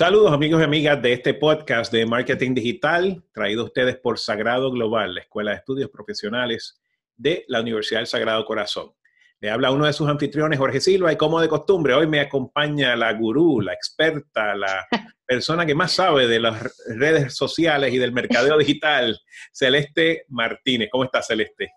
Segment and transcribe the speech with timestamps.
[0.00, 4.70] Saludos amigos y amigas de este podcast de Marketing Digital, traído a ustedes por Sagrado
[4.70, 6.80] Global, la Escuela de Estudios Profesionales
[7.18, 8.92] de la Universidad del Sagrado Corazón.
[9.40, 12.96] Le habla uno de sus anfitriones, Jorge Silva, y como de costumbre, hoy me acompaña
[12.96, 14.86] la gurú, la experta, la
[15.26, 19.20] persona que más sabe de las redes sociales y del mercadeo digital,
[19.52, 20.88] Celeste Martínez.
[20.90, 21.72] ¿Cómo estás, Celeste?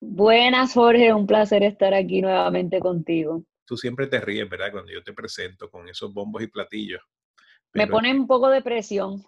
[0.00, 3.44] Buenas, Jorge, un placer estar aquí nuevamente contigo.
[3.64, 4.72] Tú siempre te ríes, ¿verdad?
[4.72, 7.00] Cuando yo te presento con esos bombos y platillos.
[7.74, 9.24] Me pone un poco de presión.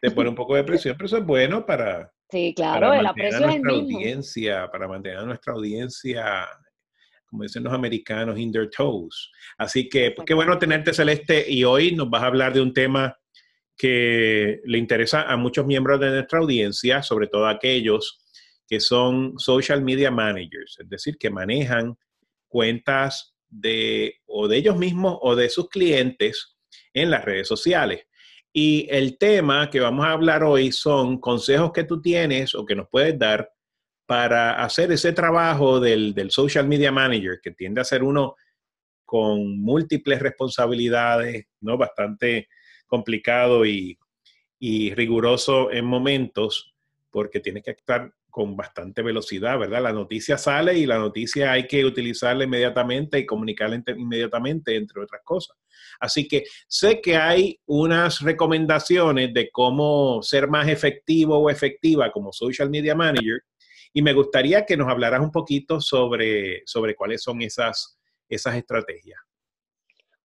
[0.00, 3.50] Te pone un poco de presión, pero eso es bueno para, sí, claro, la presión
[3.50, 6.46] es audiencia, para mantener a nuestra audiencia,
[7.26, 9.30] como dicen los americanos, in their toes.
[9.56, 12.72] Así que pues, qué bueno tenerte, Celeste, y hoy nos vas a hablar de un
[12.72, 13.16] tema
[13.76, 18.20] que le interesa a muchos miembros de nuestra audiencia, sobre todo aquellos
[18.68, 21.96] que son social media managers, es decir, que manejan
[22.48, 26.53] cuentas de o de ellos mismos o de sus clientes
[26.94, 28.06] en las redes sociales.
[28.52, 32.76] Y el tema que vamos a hablar hoy son consejos que tú tienes o que
[32.76, 33.50] nos puedes dar
[34.06, 38.36] para hacer ese trabajo del, social media manager, que tiende a ser uno
[39.04, 41.76] con múltiples responsabilidades, ¿no?
[41.76, 42.48] Bastante
[42.86, 43.98] complicado y,
[44.58, 46.74] y riguroso en momentos,
[47.10, 49.80] porque tienes que estar con bastante velocidad, ¿verdad?
[49.80, 55.22] La noticia sale y la noticia hay que utilizarla inmediatamente y comunicarla inmediatamente, entre otras
[55.22, 55.56] cosas.
[56.00, 62.32] Así que sé que hay unas recomendaciones de cómo ser más efectivo o efectiva como
[62.32, 63.40] social media manager
[63.92, 69.20] y me gustaría que nos hablaras un poquito sobre, sobre cuáles son esas, esas estrategias.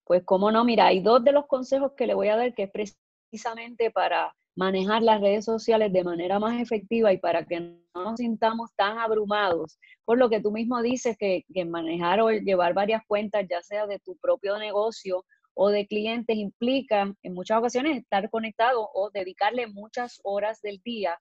[0.04, 2.64] Pues cómo no, mira, hay dos de los consejos que le voy a dar que
[2.64, 7.80] es precisamente para manejar las redes sociales de manera más efectiva y para que no
[8.04, 13.02] nos sintamos tan abrumados por lo que tú mismo dices que, manejar o llevar varias
[13.08, 18.30] cuentas, ya sea de tu propio negocio o de clientes, implica en muchas ocasiones estar
[18.30, 21.18] conectado o dedicarle muchas horas del día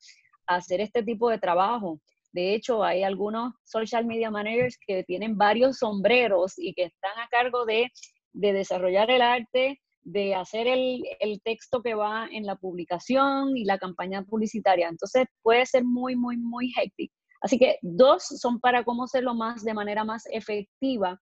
[0.49, 2.01] a hacer este tipo de trabajo.
[2.33, 7.29] De hecho, hay algunos social media managers que tienen varios sombreros y que están a
[7.29, 7.93] cargo de,
[8.33, 11.03] de desarrollar el arte, de hacer el,
[11.45, 14.89] texto que va en la publicación y la campaña publicitaria.
[14.89, 17.13] Entonces puede ser muy, muy, muy hectic.
[17.41, 21.21] Así que dos son para cómo hacerlo más de manera más efectiva.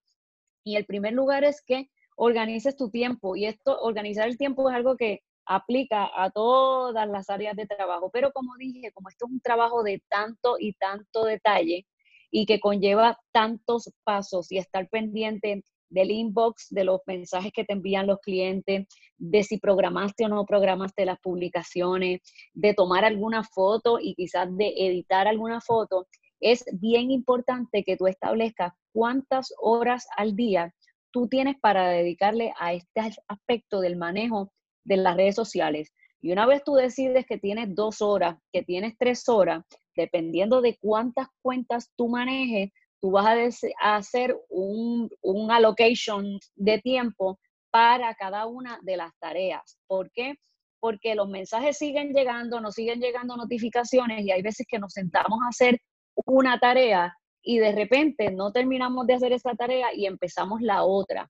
[0.63, 3.35] Y el primer lugar es que organices tu tiempo.
[3.35, 8.09] Y esto, organizar el tiempo es algo que aplica a todas las áreas de trabajo.
[8.11, 11.85] Pero como dije, como esto es un trabajo de tanto y tanto detalle
[12.31, 17.73] y que conlleva tantos pasos y estar pendiente del inbox, de los mensajes que te
[17.73, 18.87] envían los clientes,
[19.17, 22.21] de si programaste o no programaste las publicaciones,
[22.53, 26.07] de tomar alguna foto y quizás de editar alguna foto,
[26.39, 30.73] es bien importante que tú establezcas cuántas horas al día
[31.11, 34.51] tú tienes para dedicarle a este aspecto del manejo
[34.83, 35.93] de las redes sociales.
[36.21, 39.63] Y una vez tú decides que tienes dos horas, que tienes tres horas,
[39.95, 42.71] dependiendo de cuántas cuentas tú manejes,
[43.01, 47.39] tú vas a, hacer un, un allocation de tiempo
[47.71, 49.77] para cada una de las tareas.
[49.87, 50.35] ¿Por qué?
[50.79, 55.39] Porque los mensajes siguen llegando, nos siguen llegando notificaciones y hay veces que nos sentamos
[55.43, 55.79] a hacer
[56.25, 61.29] una tarea y de repente no terminamos de hacer esa tarea y empezamos la otra.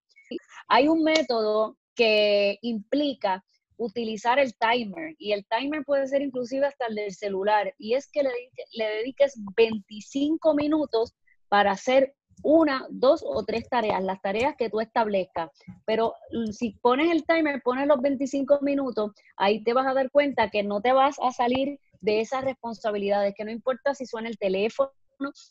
[0.68, 3.44] Hay un método que implica
[3.78, 8.10] utilizar el timer y el timer puede ser inclusive hasta el del celular y es
[8.12, 8.30] que le,
[8.74, 11.14] le dediques 25 minutos
[11.50, 12.14] para hacer
[12.44, 15.50] una, dos o tres tareas, las tareas que tú establezcas.
[15.86, 20.12] Pero mm, si pones el timer, pones los 25 minutos, ahí te vas a dar
[20.12, 24.30] cuenta que no te vas a salir de esas responsabilidades, que no importa si suena
[24.30, 24.92] el teléfono,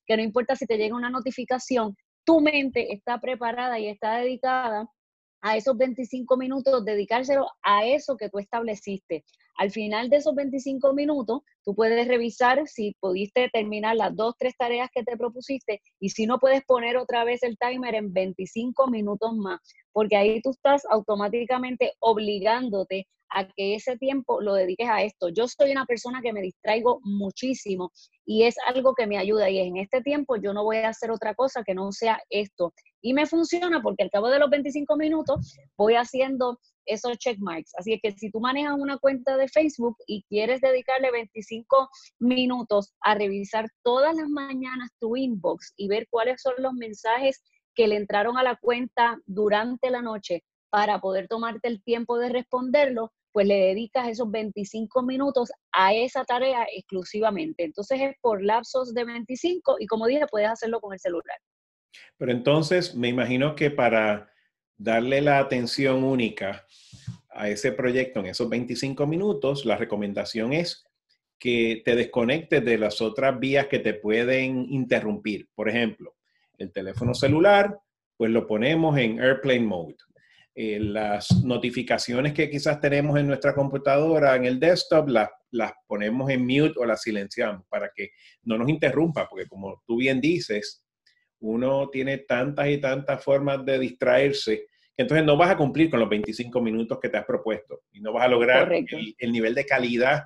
[0.06, 4.88] que no importa si te llega una notificación, tu mente está preparada y está dedicada
[5.40, 9.24] a esos 25 minutos, dedicárselo a eso que tú estableciste.
[9.56, 14.54] Al final de esos 25 minutos, tú puedes revisar si pudiste terminar las dos, tres
[14.58, 18.88] tareas que te propusiste y si no puedes poner otra vez el timer en 25
[18.88, 19.60] minutos más,
[19.92, 25.28] porque ahí tú estás automáticamente obligándote a que ese tiempo lo dediques a esto.
[25.30, 27.90] Yo soy una persona que me distraigo muchísimo
[28.24, 31.10] y es algo que me ayuda y en este tiempo yo no voy a hacer
[31.10, 32.72] otra cosa que no sea esto.
[33.02, 37.72] Y me funciona porque al cabo de los 25 minutos voy haciendo esos check marks.
[37.76, 41.88] Así que si tú manejas una cuenta de Facebook y quieres dedicarle 25
[42.20, 47.42] minutos a revisar todas las mañanas tu inbox y ver cuáles son los mensajes
[47.74, 52.28] que le entraron a la cuenta durante la noche para poder tomarte el tiempo de
[52.28, 57.64] responderlo, pues le dedicas esos 25 minutos a esa tarea exclusivamente.
[57.64, 61.38] Entonces es por lapsos de 25 y como dije, puedes hacerlo con el celular.
[62.18, 64.30] Pero entonces me imagino que para
[64.76, 66.66] darle la atención única
[67.30, 70.86] a ese proyecto en esos 25 minutos, la recomendación es
[71.38, 75.48] que te desconectes de las otras vías que te pueden interrumpir.
[75.54, 76.14] Por ejemplo,
[76.56, 77.78] el teléfono celular,
[78.16, 79.96] pues lo ponemos en airplane mode.
[80.54, 86.30] Eh, las notificaciones que quizás tenemos en nuestra computadora, en el desktop, las, las ponemos
[86.30, 88.12] en mute o las silenciamos para que
[88.44, 90.85] no nos interrumpa, porque como tú bien dices,
[91.46, 94.66] uno tiene tantas y tantas formas de distraerse
[94.96, 98.00] que entonces no vas a cumplir con los 25 minutos que te has propuesto y
[98.00, 100.24] no vas a lograr el, nivel de calidad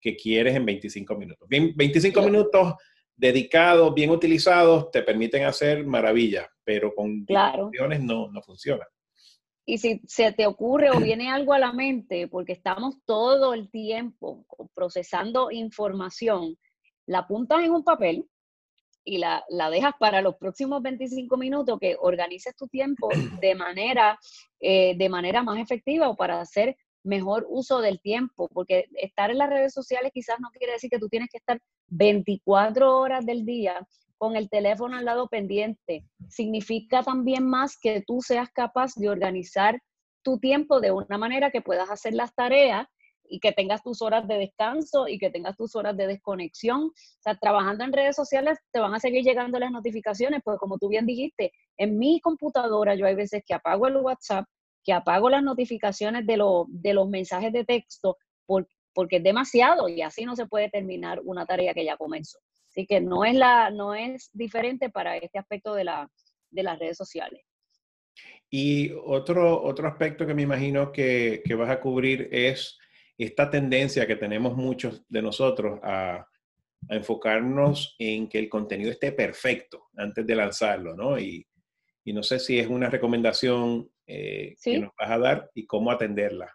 [0.00, 1.48] que quieres en 25 minutos.
[1.48, 2.74] Bien, 25 minutos
[3.16, 7.70] dedicados, bien utilizados, te permiten hacer maravillas, pero con claro.
[8.00, 8.86] no, no funciona.
[9.68, 13.68] Y si se te ocurre o viene algo a la mente, porque estamos todo el
[13.70, 16.56] tiempo procesando información,
[17.06, 18.24] la apuntas en un papel
[19.06, 23.08] y la, dejas para los próximos 25 minutos, que organices tu tiempo
[23.40, 24.18] de manera,
[24.60, 29.38] eh, de manera más efectiva o para hacer mejor uso del tiempo, porque estar en
[29.38, 33.46] las redes sociales quizás no quiere decir que tú tienes que estar 24 horas del
[33.46, 33.86] día
[34.18, 36.04] con el teléfono al lado pendiente.
[36.28, 39.80] Significa también más que tú seas capaz de organizar
[40.22, 42.88] tu tiempo de una manera que puedas hacer las tareas
[43.28, 46.84] y que tengas tus horas de descanso y que tengas tus horas de desconexión.
[46.84, 50.78] O sea, trabajando en redes sociales te van a seguir llegando las notificaciones, pues como
[50.78, 54.46] tú bien dijiste, en mi computadora yo hay veces que apago el WhatsApp,
[54.84, 58.16] que apago las notificaciones de, de los mensajes de texto
[58.94, 62.38] porque es demasiado y así no se puede terminar una tarea que ya comenzó.
[62.70, 66.10] Así que no es, la, no es diferente para este aspecto de, la,
[66.50, 67.42] de las redes sociales.
[68.48, 72.78] Y otro, otro aspecto que me imagino que, que vas a cubrir es
[73.18, 76.26] esta tendencia que tenemos muchos de nosotros a,
[76.88, 81.18] enfocarnos en que el contenido esté perfecto antes de lanzarlo, ¿no?
[81.18, 81.44] Y,
[82.04, 86.54] no sé si es una recomendación eh, que nos vas a dar y cómo atenderla.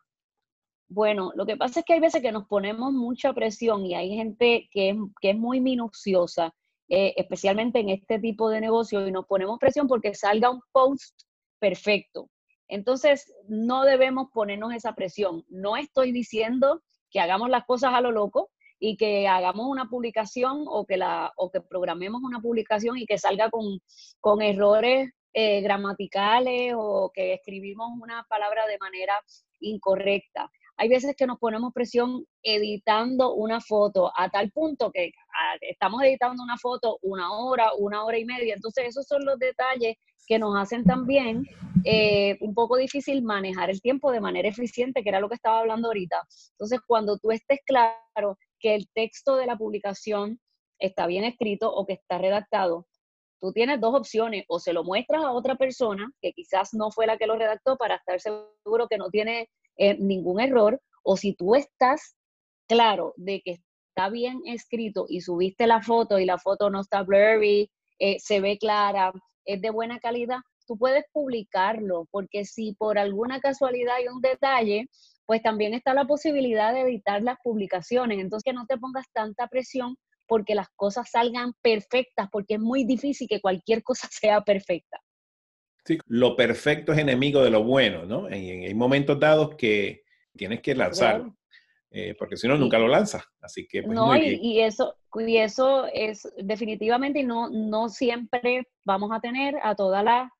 [0.87, 4.15] Bueno, lo que pasa es que hay veces que nos ponemos mucha presión y hay
[4.15, 6.53] gente que es, muy minuciosa,
[6.87, 11.23] eh, especialmente en este tipo de negocio, y nos ponemos presión porque salga un post
[11.59, 12.29] perfecto.
[12.71, 15.43] Entonces, no debemos ponernos esa presión.
[15.49, 16.81] No estoy diciendo
[17.11, 21.33] que hagamos las cosas a lo loco y que hagamos una publicación o que, la,
[21.35, 27.89] o que programemos una publicación y que salga con, errores eh, gramaticales o que escribimos
[28.01, 29.19] una palabra de manera
[29.59, 30.49] incorrecta.
[30.81, 35.11] Hay veces que nos ponemos presión editando una foto a tal punto que
[35.61, 38.55] estamos editando una foto una hora, una hora y media.
[38.55, 39.95] Entonces, esos son los detalles
[40.25, 41.45] que nos hacen también
[41.85, 45.59] eh, un poco difícil manejar el tiempo de manera eficiente, que era lo que estaba
[45.59, 46.19] hablando ahorita.
[46.53, 50.39] Entonces, cuando tú estés claro que el texto de la publicación
[50.79, 52.87] está bien escrito o que está redactado,
[53.39, 57.05] tú tienes dos opciones, o se lo muestras a otra persona, que quizás no fue
[57.05, 59.47] la que lo redactó, para estar seguro que no tiene
[59.81, 62.15] eh, ningún error, o si tú estás
[62.67, 63.57] claro de que
[63.89, 68.41] está bien escrito y subiste la foto y la foto no está blurry, eh, se
[68.41, 69.11] ve clara,
[69.43, 70.37] es de buena calidad,
[70.67, 74.87] tú puedes publicarlo, porque si por alguna casualidad hay un detalle,
[75.25, 78.19] pues también está la posibilidad de editar las publicaciones.
[78.19, 79.95] Entonces, que no te pongas tanta presión
[80.27, 84.99] porque las cosas salgan perfectas, porque es muy difícil que cualquier cosa sea perfecta.
[85.83, 88.25] Sí, lo perfecto es enemigo de lo bueno, ¿no?
[88.25, 90.03] Hay, momentos dados que
[90.35, 91.35] tienes que lanzarlo.
[91.93, 93.23] Eh, porque si no, nunca lo lanzas.
[93.41, 99.19] Así que, pues, no, y, eso, y eso es definitivamente, no, no siempre vamos a
[99.19, 100.31] tener a toda la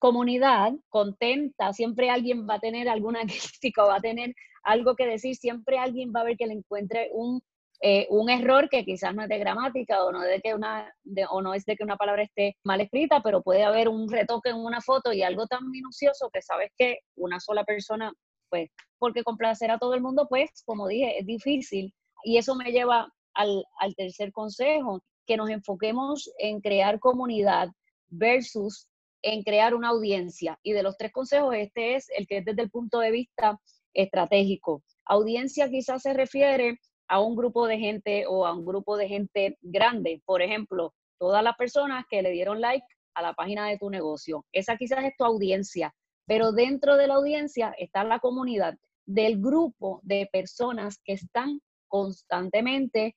[0.00, 4.34] comunidad contenta, siempre alguien va a tener alguna crítica, va a tener
[4.64, 7.40] algo que decir, siempre alguien va a ver que le encuentre un,
[7.80, 10.92] eh, un error que quizás no es de gramática o no, de que una,
[11.30, 14.50] o no es de que una palabra esté mal escrita, pero puede haber un retoque
[14.50, 18.12] en una foto y algo tan minucioso que sabes que una sola persona
[18.48, 21.94] pues, porque complacer a todo el mundo, pues, como dije, es difícil.
[22.24, 23.64] Y eso me lleva al,
[23.96, 27.68] tercer consejo, que nos enfoquemos en crear comunidad
[28.08, 28.88] versus
[29.22, 30.58] en crear una audiencia.
[30.62, 33.60] Y de los tres consejos, este es el que es desde el punto de vista
[33.92, 34.82] estratégico.
[35.04, 39.58] Audiencia quizás se refiere a un grupo de gente o a un grupo de gente
[39.62, 40.22] grande.
[40.24, 44.44] Por ejemplo, todas las personas que le dieron like a la página de tu negocio.
[44.52, 45.94] Esa quizás es tu audiencia.
[46.26, 53.14] Pero dentro de la audiencia está la comunidad del grupo de personas que están constantemente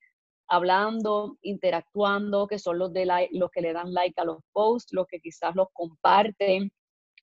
[0.47, 5.07] hablando, interactuando, que son los, de los que le dan like a los posts, los
[5.07, 6.71] que quizás los comparten,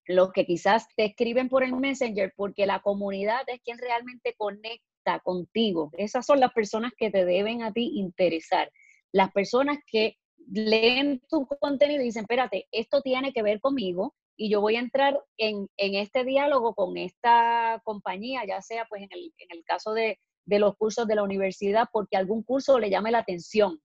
[0.07, 4.83] los que quizás te escriben por el Messenger, porque la comunidad es quien realmente conecta
[5.21, 5.91] contigo.
[5.97, 8.71] Esas son las personas que te deben a ti interesar.
[9.13, 10.17] Las personas que
[10.51, 14.81] leen tu contenido y dicen, espérate, esto tiene que ver conmigo, y yo voy a
[14.81, 19.93] entrar en, este diálogo con esta compañía, ya sea pues en el, en el caso
[19.93, 23.81] de, de los cursos de la universidad, porque algún curso le llame la atención,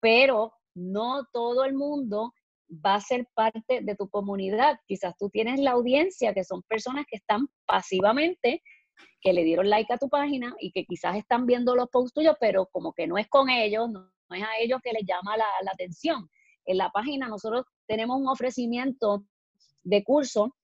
[0.00, 2.32] pero no todo el mundo
[2.84, 4.78] va a ser parte de tu comunidad.
[4.86, 8.62] Quizás tú tienes la audiencia, que son personas que están pasivamente,
[9.20, 12.36] que le dieron like a tu página y que quizás están viendo los posts tuyos,
[12.40, 15.46] pero como que no es con ellos, no, es a ellos que les llama la,
[15.72, 16.28] atención.
[16.64, 19.24] En la página nosotros tenemos un ofrecimiento
[19.84, 20.54] de curso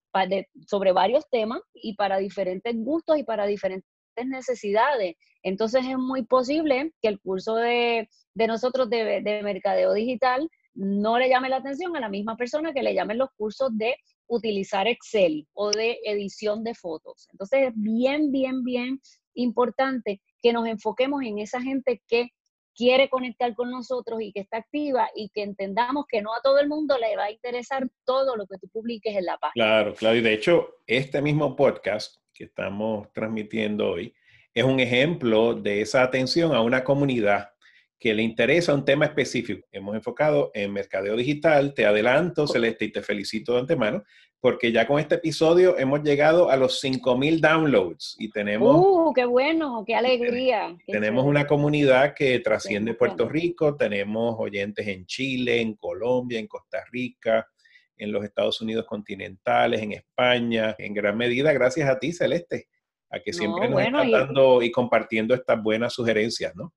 [0.66, 3.86] sobre varios temas y para diferentes gustos y para diferentes
[4.26, 5.16] necesidades.
[5.42, 11.28] Entonces es muy posible que el curso de, nosotros de, de mercadeo digital no le
[11.28, 13.96] llame la atención a la misma persona que le llamen los cursos de
[14.28, 17.28] utilizar Excel o de edición de fotos.
[17.32, 19.00] Entonces es bien, bien, bien
[19.34, 22.28] importante que nos enfoquemos en esa gente que
[22.74, 26.60] quiere conectar con nosotros y que está activa y que entendamos que no a todo
[26.60, 29.64] el mundo le va a interesar todo lo que tú publiques en la página.
[29.64, 30.16] Claro, claro.
[30.16, 34.14] Y de hecho, este mismo podcast que estamos transmitiendo hoy
[34.54, 37.50] es un ejemplo de esa atención a una comunidad
[37.98, 39.66] que le interesa un tema específico.
[39.72, 41.74] Hemos enfocado en mercadeo digital.
[41.74, 44.04] Te adelanto, Celeste, y te felicito de antemano,
[44.40, 48.76] porque ya con este episodio hemos llegado a los 5.000 downloads y tenemos...
[48.76, 49.82] ¡Uh, qué bueno!
[49.84, 50.76] ¡Qué alegría!
[50.86, 56.84] tenemos una comunidad que trasciende Puerto Rico, tenemos oyentes en Chile, en Colombia, en Costa
[56.92, 57.48] Rica,
[57.96, 62.68] en los Estados Unidos continentales, en España, en gran medida gracias a ti, Celeste,
[63.10, 66.72] a que siempre nos estás dando y compartiendo estas buenas sugerencias, ¿no?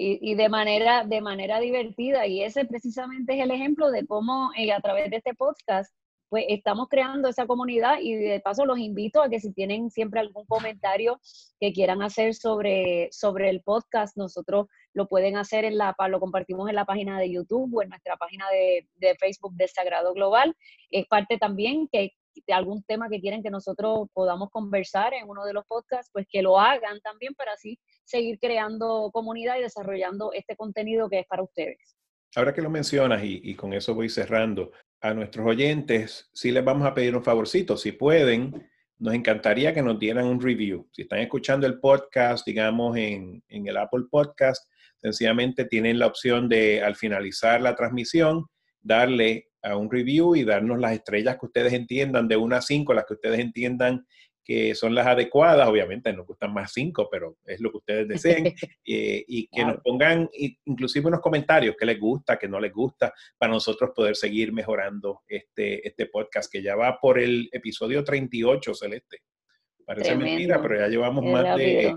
[0.00, 2.26] Y, de, manera, de manera divertida.
[2.26, 5.92] Y ese precisamente es el ejemplo de cómo eh, a través de este podcast,
[6.28, 10.20] pues estamos creando esa comunidad y de paso los invito a que si tienen siempre
[10.20, 11.20] algún comentario
[11.58, 16.68] que quieran hacer sobre, sobre el podcast, nosotros lo pueden hacer en la, lo compartimos
[16.68, 20.54] en la página de YouTube o en nuestra página de, de Facebook de Sagrado Global.
[20.90, 22.12] Es parte también que
[22.46, 26.26] de algún tema que quieren que nosotros podamos conversar en uno de los podcasts, pues
[26.30, 31.26] que lo hagan también para así seguir creando comunidad y desarrollando este contenido que es
[31.26, 31.96] para ustedes.
[32.36, 36.86] Ahora que lo mencionas y, con eso voy cerrando, a nuestros oyentes sí les vamos
[36.86, 38.68] a pedir un favorcito, si pueden,
[38.98, 40.88] nos encantaría que nos dieran un review.
[40.92, 46.48] Si están escuchando el podcast, digamos, en, en, el Apple Podcast, sencillamente tienen la opción
[46.48, 48.46] de, al finalizar la transmisión,
[48.88, 52.94] darle a un review y darnos las estrellas que ustedes entiendan, de una a cinco,
[52.94, 54.06] las que ustedes entiendan
[54.42, 58.46] que son las adecuadas, obviamente nos gustan más cinco, pero es lo que ustedes deseen,
[58.46, 60.28] eh, y que nos pongan
[60.64, 65.20] inclusive unos comentarios, que les gusta, que no les gusta, para nosotros poder seguir mejorando
[65.28, 69.18] este, este podcast que ya va por el episodio 38, Celeste.
[69.84, 71.94] Parece mentira, pero ya llevamos más de,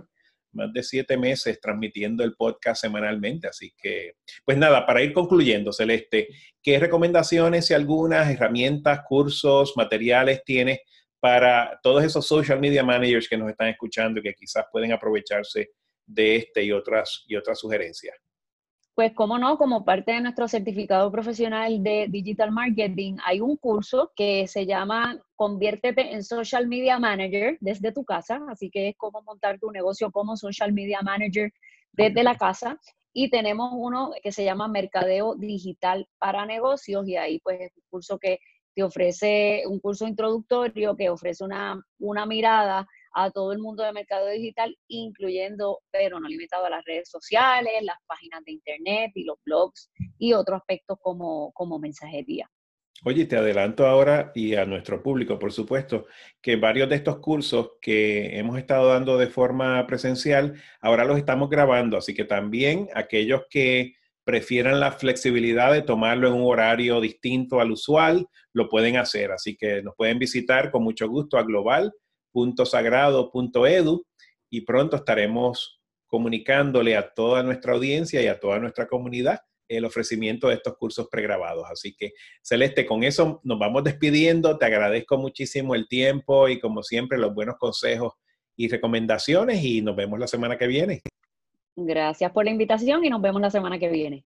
[0.54, 3.48] más de siete meses transmitiendo el podcast semanalmente.
[3.48, 4.14] Así que,
[4.46, 6.28] pues nada, para ir concluyendo, Celeste,
[6.62, 10.80] ¿qué recomendaciones y algunas herramientas, cursos, materiales tienes
[11.20, 15.72] para todos esos social media managers que nos están escuchando y que quizás pueden aprovecharse
[16.06, 18.16] de este y otras, y otras sugerencias?
[18.94, 24.12] Pues, como no, como parte de nuestro certificado profesional de Digital Marketing, hay un curso
[24.16, 28.42] que se llama Conviértete en Social Media Manager desde tu casa.
[28.50, 31.54] Así que es como montar tu negocio como Social Media Manager
[31.94, 32.78] desde la casa.
[33.14, 37.84] Y tenemos uno que se llama Mercadeo Digital para Negocios y ahí pues es un
[37.90, 38.40] curso que
[38.76, 43.94] te ofrece, un curso introductorio que ofrece una, una mirada a todo el mundo de
[43.94, 49.24] mercado digital, incluyendo, pero no limitado a las redes sociales, las páginas de internet y
[49.24, 52.50] los blogs y otros aspectos como, como mensajería.
[53.04, 56.06] Oye, te adelanto ahora y a nuestro público, por supuesto,
[56.40, 61.50] que varios de estos cursos que hemos estado dando de forma presencial, ahora los estamos
[61.50, 67.60] grabando, así que también aquellos que prefieran la flexibilidad de tomarlo en un horario distinto
[67.60, 69.32] al usual, lo pueden hacer.
[69.32, 71.92] Así que nos pueden visitar con mucho gusto a global
[72.66, 74.06] sagrado.edu
[74.50, 79.40] y pronto estaremos comunicándole a toda nuestra audiencia y a toda nuestra comunidad
[79.78, 81.66] el ofrecimiento de estos cursos pregrabados.
[81.72, 82.12] Así que,
[82.42, 84.58] Celeste, con eso nos vamos despidiendo.
[84.58, 88.14] Te agradezco muchísimo el tiempo y, como siempre, los buenos consejos
[88.58, 91.02] y recomendaciones y nos vemos la semana que viene.
[91.76, 94.26] Gracias por la invitación y nos vemos la semana que viene.